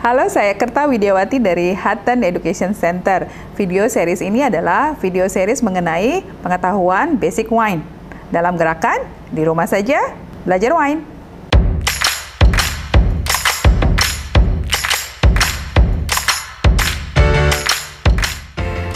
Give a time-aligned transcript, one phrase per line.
[0.00, 3.28] Halo, saya Kerta Widiawati dari Hutton Education Center.
[3.52, 7.84] Video series ini adalah video series mengenai pengetahuan basic wine.
[8.32, 8.96] Dalam gerakan,
[9.28, 10.00] di rumah saja,
[10.48, 11.04] belajar wine.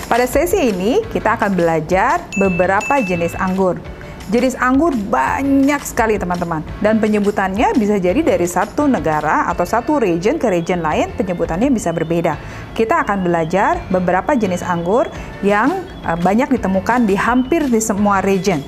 [0.08, 3.76] Pada sesi ini, kita akan belajar beberapa jenis anggur.
[4.24, 10.40] Jenis anggur banyak sekali teman-teman dan penyebutannya bisa jadi dari satu negara atau satu region
[10.40, 12.40] ke region lain penyebutannya bisa berbeda.
[12.72, 15.12] Kita akan belajar beberapa jenis anggur
[15.44, 18.64] yang uh, banyak ditemukan di hampir di semua region.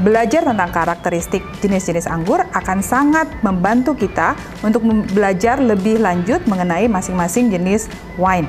[0.00, 4.32] Belajar tentang karakteristik jenis-jenis anggur akan sangat membantu kita
[4.64, 4.80] untuk
[5.12, 7.86] belajar lebih lanjut mengenai masing-masing jenis
[8.16, 8.48] wine.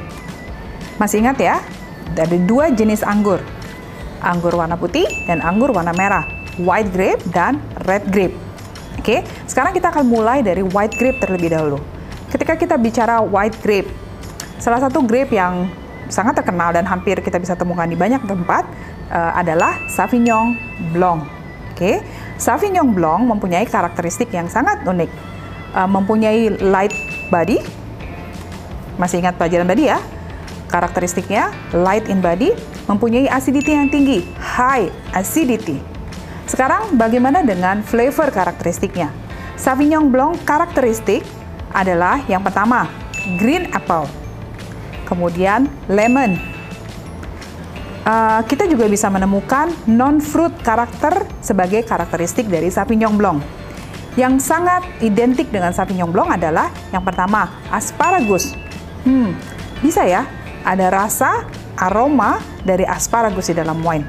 [0.95, 1.59] Masih ingat ya,
[2.15, 3.43] ada dua jenis anggur,
[4.23, 6.27] anggur warna putih dan anggur warna merah,
[6.61, 8.35] white grape dan red grape.
[8.99, 11.77] Oke, sekarang kita akan mulai dari white grape terlebih dahulu.
[12.31, 13.87] Ketika kita bicara white grape,
[14.57, 15.69] salah satu grape yang
[16.09, 18.65] sangat terkenal dan hampir kita bisa temukan di banyak tempat
[19.09, 20.57] uh, adalah Sauvignon
[20.93, 21.25] Blanc.
[21.75, 22.01] Oke,
[22.39, 25.11] Sauvignon Blanc mempunyai karakteristik yang sangat unik,
[25.75, 26.93] uh, mempunyai light
[27.29, 27.59] body.
[28.95, 29.99] Masih ingat pelajaran tadi ya?
[30.71, 35.81] Karakteristiknya light in body, mempunyai acidity yang tinggi, high acidity.
[36.45, 39.09] Sekarang bagaimana dengan flavor karakteristiknya?
[39.57, 41.25] Sauvignon Blanc karakteristik
[41.73, 42.85] adalah yang pertama,
[43.41, 44.05] green apple.
[45.09, 46.37] Kemudian lemon.
[48.05, 53.41] Uh, kita juga bisa menemukan non-fruit karakter sebagai karakteristik dari Sauvignon Blanc.
[54.13, 58.53] Yang sangat identik dengan Sauvignon Blanc adalah yang pertama, asparagus.
[59.01, 59.33] Hmm,
[59.81, 60.29] bisa ya,
[60.61, 61.49] ada rasa
[61.79, 64.05] aroma dari asparagus di dalam wine.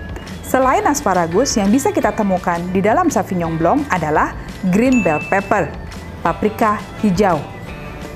[0.47, 4.31] Selain asparagus, yang bisa kita temukan di dalam Sauvignon Blanc adalah
[4.71, 5.67] green bell pepper,
[6.23, 7.43] paprika hijau.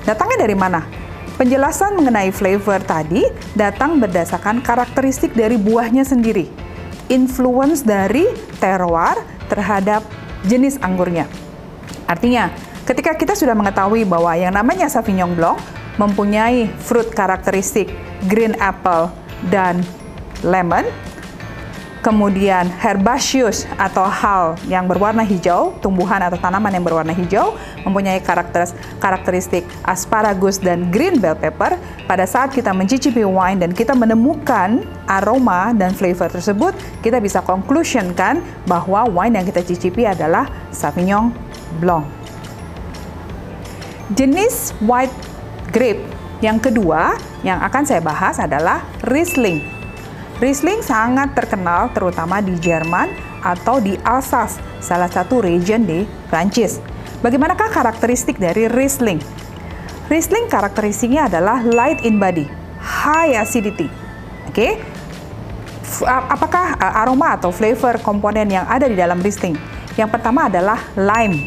[0.07, 0.87] Datangnya dari mana?
[1.35, 3.27] Penjelasan mengenai flavor tadi
[3.57, 6.47] datang berdasarkan karakteristik dari buahnya sendiri.
[7.11, 8.31] Influence dari
[8.63, 9.19] terroir
[9.51, 10.05] terhadap
[10.47, 11.27] jenis anggurnya.
[12.07, 12.47] Artinya,
[12.87, 15.59] ketika kita sudah mengetahui bahwa yang namanya Sauvignon Blanc
[15.99, 17.91] mempunyai fruit karakteristik
[18.31, 19.11] green apple
[19.49, 19.81] dan
[20.45, 20.85] lemon.
[22.01, 27.53] Kemudian herbaceous atau hal yang berwarna hijau, tumbuhan atau tanaman yang berwarna hijau,
[27.85, 31.77] mempunyai karakter, karakteristik asparagus dan green bell pepper.
[32.09, 36.73] Pada saat kita mencicipi wine dan kita menemukan aroma dan flavor tersebut,
[37.05, 41.29] kita bisa conclusionkan bahwa wine yang kita cicipi adalah Sauvignon
[41.77, 42.09] Blanc.
[44.17, 45.13] Jenis white
[45.69, 46.01] grape
[46.41, 47.15] yang kedua
[47.45, 49.61] yang akan saya bahas adalah Riesling.
[50.41, 53.13] Riesling sangat terkenal terutama di Jerman
[53.45, 56.01] atau di Alsace, salah satu region di
[56.33, 56.81] Prancis.
[57.21, 59.21] Bagaimanakah karakteristik dari Riesling?
[60.09, 62.49] Riesling karakteristiknya adalah light in body,
[62.81, 63.85] high acidity.
[64.49, 64.57] Oke.
[64.57, 64.71] Okay?
[66.09, 69.53] Apakah aroma atau flavor komponen yang ada di dalam Riesling?
[69.93, 71.45] Yang pertama adalah lime.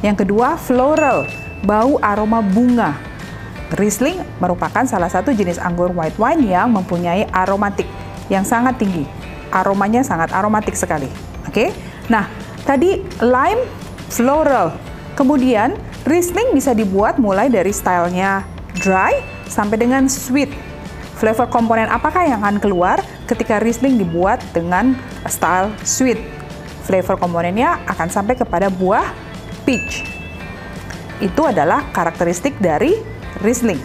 [0.00, 1.28] Yang kedua floral,
[1.60, 3.07] bau aroma bunga.
[3.76, 7.84] Riesling merupakan salah satu jenis anggur white wine yang mempunyai aromatik
[8.32, 9.04] yang sangat tinggi.
[9.52, 11.08] Aromanya sangat aromatik sekali.
[11.44, 11.52] Oke.
[11.52, 11.68] Okay?
[12.08, 12.28] Nah,
[12.64, 13.62] tadi lime
[14.08, 14.72] floral.
[15.12, 15.76] Kemudian
[16.08, 18.40] Riesling bisa dibuat mulai dari stylenya
[18.80, 20.48] dry sampai dengan sweet.
[21.18, 24.96] Flavor komponen apakah yang akan keluar ketika Riesling dibuat dengan
[25.28, 26.16] style sweet?
[26.88, 29.12] Flavor komponennya akan sampai kepada buah
[29.68, 30.08] peach.
[31.20, 33.80] Itu adalah karakteristik dari Riesling.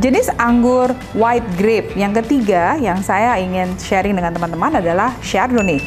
[0.00, 5.84] Jenis anggur white grape yang ketiga yang saya ingin sharing dengan teman-teman adalah Chardonnay.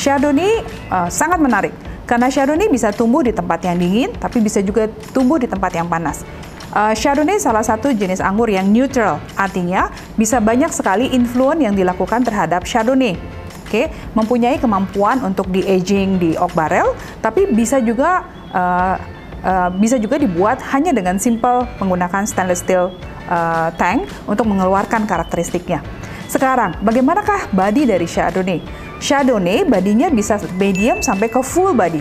[0.00, 4.88] Chardonnay uh, sangat menarik karena Chardonnay bisa tumbuh di tempat yang dingin, tapi bisa juga
[5.12, 6.24] tumbuh di tempat yang panas.
[6.72, 12.24] Uh, Chardonnay salah satu jenis anggur yang neutral, artinya bisa banyak sekali influence yang dilakukan
[12.24, 13.16] terhadap Chardonnay.
[13.64, 13.96] Oke, okay?
[14.12, 16.92] mempunyai kemampuan untuk di aging di oak barrel,
[17.24, 18.96] tapi bisa juga uh,
[19.44, 22.90] uh, bisa juga dibuat hanya dengan simple menggunakan stainless steel
[23.28, 25.84] uh, tank untuk mengeluarkan karakteristiknya.
[26.26, 28.64] Sekarang, bagaimanakah body dari Chardonnay?
[28.98, 32.00] Chardonnay badinya bisa medium sampai ke full body.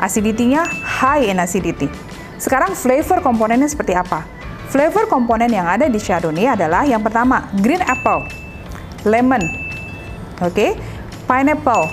[0.00, 1.86] Acidity-nya high in acidity.
[2.40, 4.26] Sekarang flavor komponennya seperti apa?
[4.72, 8.24] Flavor komponen yang ada di Chardonnay adalah yang pertama, green apple,
[9.04, 9.44] lemon,
[10.40, 10.74] oke, okay?
[11.28, 11.92] pineapple,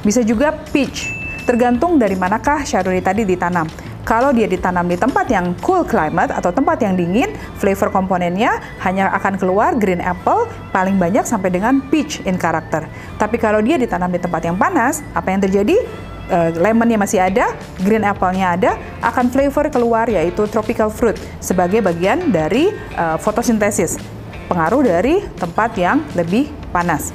[0.00, 1.12] bisa juga peach,
[1.44, 3.68] tergantung dari manakah Chardonnay tadi ditanam.
[4.06, 9.10] Kalau dia ditanam di tempat yang cool climate atau tempat yang dingin, flavor komponennya hanya
[9.18, 12.86] akan keluar green apple paling banyak sampai dengan peach in karakter.
[13.18, 15.82] Tapi kalau dia ditanam di tempat yang panas, apa yang terjadi?
[16.30, 18.70] uh, lemonnya masih ada, green apple-nya ada,
[19.02, 23.98] akan flavor keluar yaitu tropical fruit sebagai bagian dari uh, fotosintesis.
[24.46, 27.10] Pengaruh dari tempat yang lebih panas.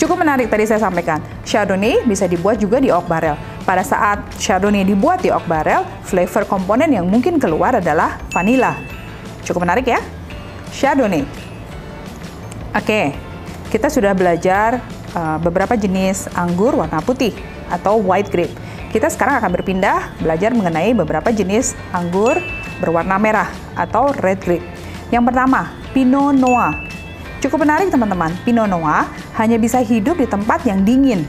[0.00, 3.51] Cukup menarik tadi saya sampaikan, Chardonnay bisa dibuat juga di oak barrel.
[3.62, 8.74] Pada saat Chardonnay dibuat di oak barrel, flavor komponen yang mungkin keluar adalah vanilla.
[9.46, 10.02] Cukup menarik ya?
[10.74, 11.22] Chardonnay.
[12.74, 13.14] Oke,
[13.70, 14.82] kita sudah belajar
[15.14, 17.30] uh, beberapa jenis anggur warna putih
[17.70, 18.54] atau white grape.
[18.90, 22.36] Kita sekarang akan berpindah belajar mengenai beberapa jenis anggur
[22.82, 23.48] berwarna merah
[23.78, 24.64] atau red grape.
[25.14, 26.76] Yang pertama, Pinot Noir.
[27.38, 29.06] Cukup menarik teman-teman, Pinot Noir
[29.38, 31.24] hanya bisa hidup di tempat yang dingin.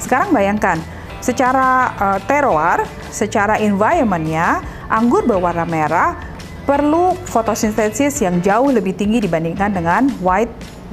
[0.00, 0.80] Sekarang bayangkan,
[1.22, 4.60] secara uh, terroir, secara environmentnya,
[4.90, 6.18] anggur berwarna merah
[6.66, 10.52] perlu fotosintesis yang jauh lebih tinggi dibandingkan dengan white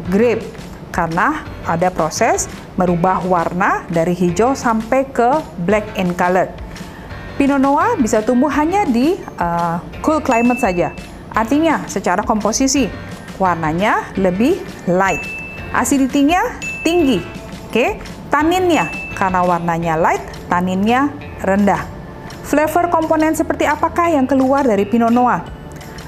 [0.09, 0.41] grape
[0.89, 5.29] karena ada proses merubah warna dari hijau sampai ke
[5.67, 6.49] black in color.
[7.37, 10.91] Pinot Noir bisa tumbuh hanya di uh, cool climate saja.
[11.31, 12.89] Artinya secara komposisi
[13.39, 14.59] warnanya lebih
[14.91, 15.23] light.
[15.71, 17.23] Acidity-nya tinggi.
[17.69, 17.89] Oke, okay?
[18.29, 18.87] Taninnya
[19.17, 21.11] karena warnanya light, taninnya
[21.43, 21.83] rendah.
[22.45, 25.43] Flavor komponen seperti apakah yang keluar dari Pinot Noir?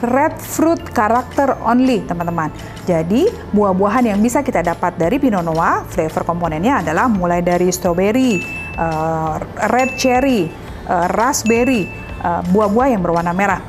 [0.02, 2.50] Red fruit character only, teman-teman.
[2.90, 8.42] Jadi, buah-buahan yang bisa kita dapat dari Pinot Noir, flavor komponennya adalah mulai dari strawberry,
[8.82, 9.38] uh,
[9.70, 10.50] red cherry,
[10.90, 11.86] uh, raspberry,
[12.26, 13.62] uh, buah-buah yang berwarna merah.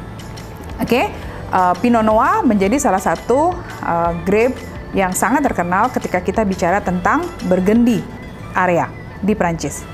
[0.80, 1.04] Oke, okay?
[1.52, 3.52] uh, Pinot Noir menjadi salah satu
[3.84, 4.56] uh, grape
[4.96, 8.21] yang sangat terkenal ketika kita bicara tentang Burgundy
[8.54, 8.88] area
[9.20, 9.84] di Prancis.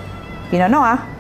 [0.48, 1.18] Pinot Noir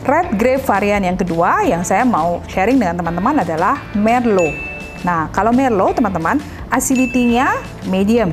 [0.00, 4.56] Red grape varian yang kedua yang saya mau sharing dengan teman-teman adalah Merlot.
[5.04, 6.40] Nah, kalau Merlot teman-teman,
[6.72, 8.32] acidity-nya medium.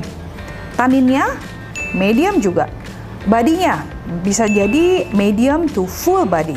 [0.80, 1.28] Taninnya
[1.92, 2.72] medium juga.
[3.28, 3.84] Badinya
[4.24, 6.56] bisa jadi medium to full body.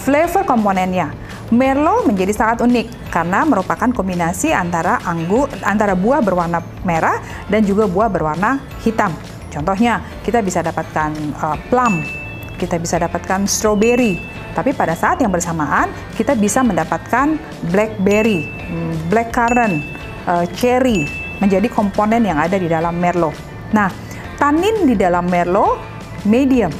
[0.00, 1.12] Flavor komponennya
[1.52, 7.20] Merlot menjadi sangat unik karena merupakan kombinasi antara anggur antara buah berwarna merah
[7.52, 9.12] dan juga buah berwarna hitam.
[9.58, 11.10] Contohnya, kita bisa dapatkan
[11.42, 12.06] uh, plum,
[12.62, 14.22] kita bisa dapatkan strawberry,
[14.54, 17.34] tapi pada saat yang bersamaan kita bisa mendapatkan
[17.74, 19.82] blackberry, hmm, blackcurrant,
[20.30, 21.10] uh, cherry
[21.42, 23.34] menjadi komponen yang ada di dalam Merlot.
[23.74, 23.90] Nah,
[24.38, 25.78] tanin di dalam Merlot
[26.26, 26.70] medium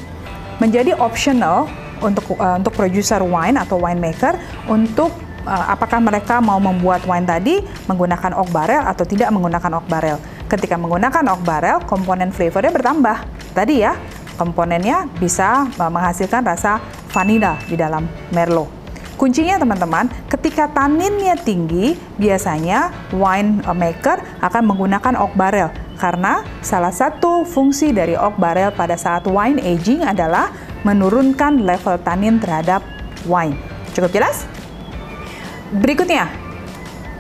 [0.59, 4.39] menjadi optional untuk uh, untuk producer wine atau winemaker
[4.71, 5.11] untuk
[5.47, 10.19] uh, apakah mereka mau membuat wine tadi menggunakan oak barrel atau tidak menggunakan oak barrel.
[10.49, 13.17] Ketika menggunakan oak barrel, komponen flavornya bertambah.
[13.53, 13.93] Tadi ya,
[14.41, 16.81] komponennya bisa menghasilkan rasa
[17.13, 18.73] vanilla di dalam Merlot.
[19.19, 27.43] Kuncinya teman-teman, ketika taninnya tinggi, biasanya wine maker akan menggunakan oak barrel karena salah satu
[27.43, 30.55] fungsi dari oak barrel pada saat wine aging adalah
[30.87, 32.81] menurunkan level tanin terhadap
[33.27, 33.59] wine.
[33.91, 34.47] Cukup jelas?
[35.75, 36.31] Berikutnya,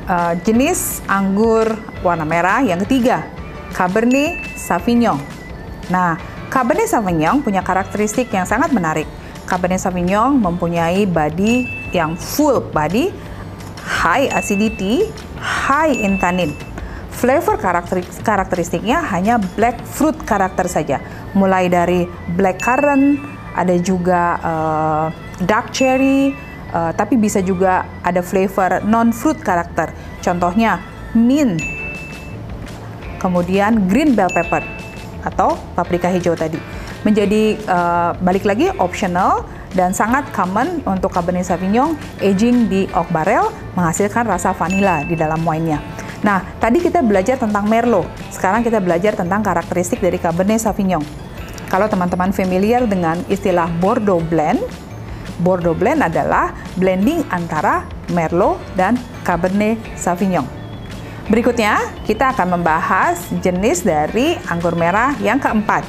[0.08, 3.28] uh, jenis anggur warna merah yang ketiga,
[3.76, 5.20] Cabernet Sauvignon.
[5.92, 6.16] Nah,
[6.48, 9.06] Cabernet Sauvignon punya karakteristik yang sangat menarik.
[9.44, 13.12] Cabernet Sauvignon mempunyai body yang full body,
[13.80, 15.08] high acidity,
[15.38, 16.52] high in tannin.
[17.18, 17.58] Flavor
[18.22, 21.02] karakteristiknya hanya black fruit karakter saja.
[21.34, 22.06] Mulai dari
[22.38, 23.18] black currant,
[23.58, 25.06] ada juga uh,
[25.42, 26.30] dark cherry,
[26.72, 29.92] uh, tapi bisa juga ada flavor non fruit karakter.
[30.24, 30.82] Contohnya
[31.16, 31.60] mint,
[33.20, 34.64] kemudian green bell pepper
[35.26, 36.58] atau paprika hijau tadi
[37.06, 39.46] menjadi uh, balik lagi optional
[39.76, 41.94] dan sangat common untuk Cabernet Sauvignon
[42.24, 45.78] aging di oak barrel menghasilkan rasa vanilla di dalam wine-nya.
[46.24, 48.08] Nah, tadi kita belajar tentang Merlot.
[48.32, 51.04] Sekarang kita belajar tentang karakteristik dari Cabernet Sauvignon.
[51.68, 54.58] Kalau teman-teman familiar dengan istilah Bordeaux blend,
[55.38, 60.46] Bordeaux blend adalah blending antara Merlot dan Cabernet Sauvignon.
[61.28, 61.78] Berikutnya,
[62.08, 65.84] kita akan membahas jenis dari anggur merah yang keempat,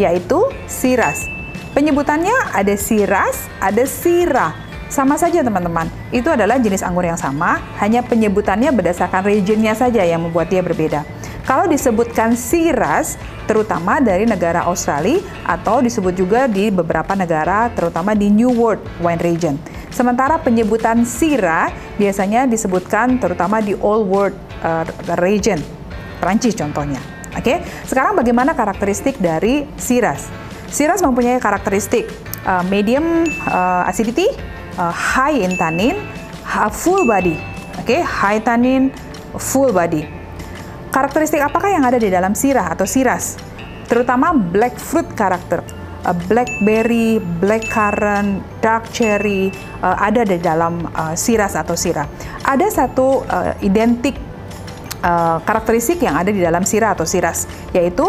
[0.00, 1.28] yaitu siras.
[1.76, 4.56] Penyebutannya ada siras, ada sira.
[4.88, 10.24] Sama saja teman-teman, itu adalah jenis anggur yang sama, hanya penyebutannya berdasarkan regionnya saja yang
[10.24, 11.04] membuat dia berbeda.
[11.44, 18.28] Kalau disebutkan siras, terutama dari negara Australia atau disebut juga di beberapa negara, terutama di
[18.28, 19.56] New World Wine Region.
[19.88, 24.84] Sementara penyebutan sira biasanya disebutkan terutama di Old World uh,
[25.16, 25.56] Region,
[26.20, 27.00] Prancis contohnya.
[27.32, 30.28] Oke, sekarang bagaimana karakteristik dari siras?
[30.68, 32.12] Siras mempunyai karakteristik
[32.44, 34.28] uh, medium uh, acidity,
[34.76, 35.96] uh, high in tannin,
[36.68, 37.40] full body.
[37.80, 38.92] Oke, high tannin,
[39.40, 40.17] full body.
[40.88, 43.36] Karakteristik apakah yang ada di dalam sirah atau siras?
[43.88, 45.60] Terutama black fruit karakter.
[46.04, 49.50] uh, blackberry, blackcurrant, dark cherry
[49.82, 52.06] uh, ada di dalam uh, siras atau sirah.
[52.44, 54.14] Ada satu uh, identik
[55.02, 58.04] uh, karakteristik yang ada di dalam sirah atau siras, yaitu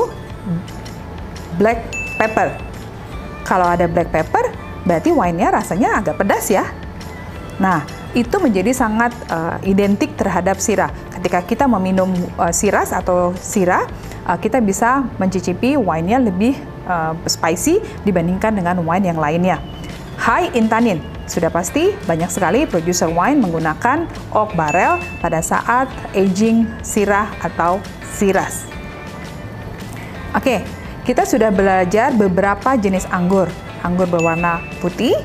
[1.58, 2.56] black pepper.
[3.48, 4.54] Kalau ada black pepper,
[4.86, 6.70] berarti wine-nya rasanya agak pedas ya.
[7.60, 7.84] Nah,
[8.16, 10.94] itu menjadi sangat uh, identik terhadap sirah.
[11.20, 13.84] Ketika kita meminum uh, siras atau sirah,
[14.24, 16.56] uh, kita bisa mencicipi wine-nya lebih
[16.88, 19.60] uh, spicy dibandingkan dengan wine yang lainnya.
[20.20, 26.68] High in tannin, sudah pasti banyak sekali producer wine menggunakan oak barrel pada saat aging
[26.84, 27.84] sirah atau
[28.16, 28.68] siras.
[30.36, 30.64] Oke,
[31.04, 33.52] kita sudah belajar beberapa jenis anggur.
[33.80, 35.16] Anggur berwarna putih,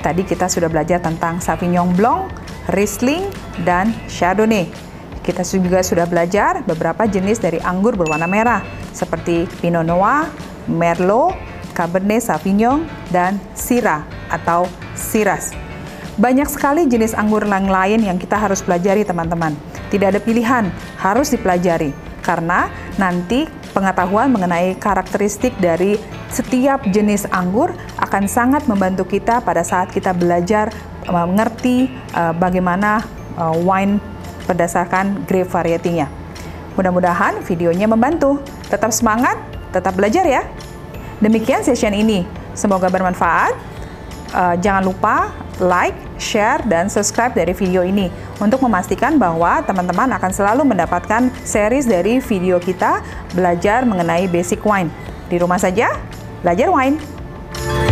[0.00, 2.32] Tadi kita sudah belajar tentang Sauvignon Blanc,
[2.72, 3.28] Riesling,
[3.68, 4.89] dan Chardonnay.
[5.30, 10.26] Kita juga sudah belajar beberapa jenis dari anggur berwarna merah, seperti Pinot Noir,
[10.66, 11.38] Merlot,
[11.70, 12.82] Cabernet Sauvignon,
[13.14, 14.66] dan Syrah atau
[14.98, 15.54] Siras.
[16.18, 19.54] Banyak sekali jenis anggur lain yang kita harus pelajari teman-teman.
[19.94, 20.66] Tidak ada pilihan,
[20.98, 21.94] harus dipelajari.
[22.26, 22.66] Karena
[22.98, 25.94] nanti pengetahuan mengenai karakteristik dari
[26.26, 27.70] setiap jenis anggur
[28.02, 30.74] akan sangat membantu kita pada saat kita belajar
[31.06, 31.86] uh, mengerti
[32.18, 33.06] uh, bagaimana
[33.38, 34.02] uh, wine
[34.50, 36.10] berdasarkan grape variety-nya.
[36.74, 38.42] Mudah-mudahan videonya membantu.
[38.66, 39.38] Tetap semangat,
[39.70, 40.42] tetap belajar ya.
[41.22, 42.26] Demikian session ini.
[42.58, 43.54] Semoga bermanfaat.
[44.30, 45.30] Uh, jangan lupa
[45.60, 48.08] like, share, dan subscribe dari video ini
[48.40, 53.04] untuk memastikan bahwa teman-teman akan selalu mendapatkan series dari video kita
[53.36, 54.88] belajar mengenai basic wine.
[55.28, 55.92] Di rumah saja,
[56.42, 57.89] belajar wine.